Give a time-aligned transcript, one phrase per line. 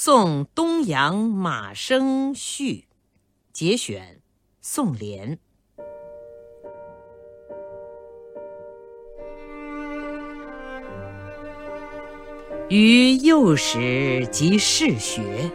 [0.00, 2.84] 送东阳马生序
[3.52, 4.20] 节选，
[4.60, 5.38] 宋濂。
[12.68, 15.50] 于幼时即嗜学，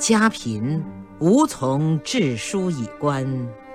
[0.00, 0.84] 家贫
[1.20, 3.24] 无从致书以观，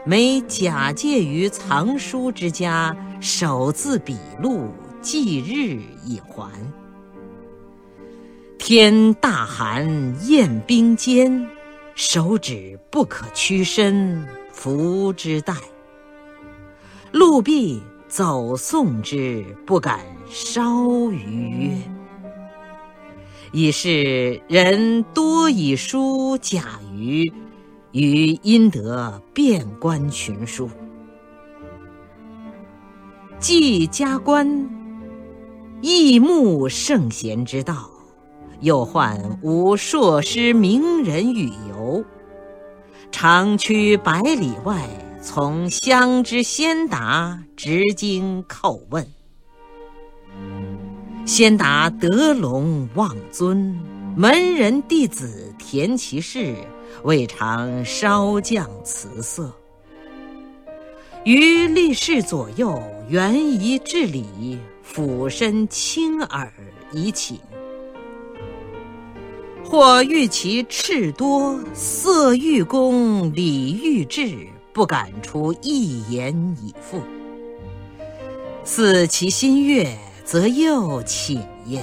[0.05, 6.51] 每假借于藏书之家，手自笔录，记日以还。
[8.67, 9.87] 天大寒，
[10.27, 11.47] 雁冰坚，
[11.95, 15.53] 手指不可屈伸，扶之待。
[17.13, 21.77] 陆壁走送之，不敢稍逾约。
[23.53, 27.31] 已是人多以书假于，
[27.93, 30.69] 余因得遍观群书。
[33.39, 34.69] 既加官，
[35.79, 37.89] 益慕圣贤之道，
[38.61, 42.03] 又患无硕师名人与游，
[43.11, 44.87] 长驱百里外，
[45.21, 49.05] 从乡之先达，直经叩问。
[51.25, 53.77] 先达德隆望尊，
[54.15, 56.55] 门人弟子填其事，
[57.03, 59.53] 未尝稍降辞色。
[61.25, 66.51] 于立士左右，原宜致礼，俯身倾耳
[66.93, 67.37] 以请。
[69.69, 77.01] 或欲其赤多，色欲公，礼欲至，不敢出一言以复。
[78.63, 79.97] 似其心悦。
[80.27, 81.81] 则又请焉，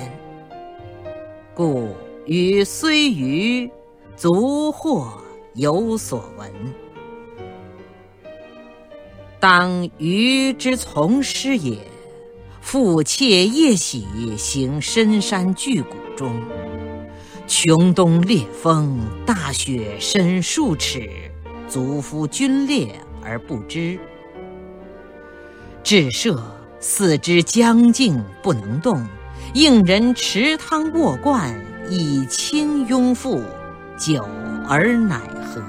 [1.55, 1.89] 故
[2.27, 3.71] 予虽愚，
[4.17, 5.15] 足或
[5.55, 6.53] 有所闻。
[9.41, 11.79] 当余之从师也，
[12.61, 14.05] 复窃夜喜
[14.37, 16.39] 行深山巨谷中，
[17.47, 21.09] 穷冬烈风，大雪深数尺，
[21.69, 23.98] 足夫皲裂而不知，
[25.82, 26.43] 至射。
[26.87, 29.06] 四肢僵劲不能动，
[29.55, 33.41] 应人持汤卧罐以清拥腹，
[33.97, 34.22] 久
[34.69, 35.16] 而乃
[35.47, 35.62] 和。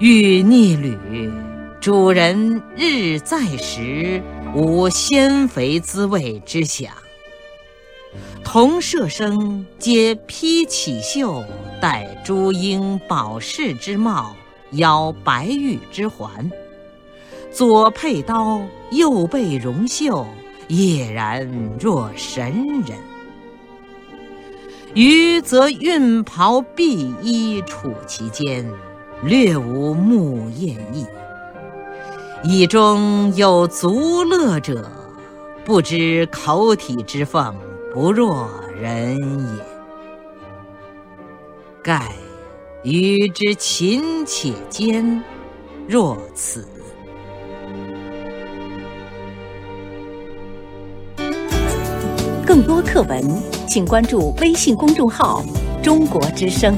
[0.00, 1.30] 欲逆旅，
[1.80, 4.20] 主人日在时，
[4.56, 6.92] 无鲜肥滋味之想。
[8.52, 11.42] 同舍生皆披绮绣，
[11.80, 14.36] 戴朱缨宝饰之帽，
[14.72, 16.52] 腰白玉之环。
[17.50, 20.26] 左佩刀，右备容袖，
[20.68, 22.52] 俨然若神
[22.82, 22.98] 人。
[24.92, 28.70] 余则运袍敝衣处其间，
[29.22, 31.06] 略无慕艳意。
[32.44, 34.92] 以中有足乐者，
[35.64, 37.56] 不知口体之奉，
[37.92, 38.48] 不若
[38.80, 39.18] 人
[39.56, 39.62] 也。
[41.82, 42.10] 盖
[42.82, 45.22] 鱼之勤且坚，
[45.86, 46.66] 若此。
[52.46, 53.22] 更多课文，
[53.68, 55.44] 请关注微信公众号
[55.84, 56.74] “中国之声”。